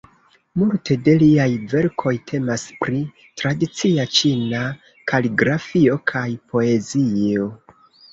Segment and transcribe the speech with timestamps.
[0.59, 3.01] Multe de liaj verkoj temas pri
[3.41, 4.61] tradicia ĉina
[5.13, 7.47] kaligrafio kaj poezio.